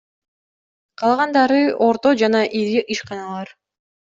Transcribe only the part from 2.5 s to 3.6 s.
ири ишканалар.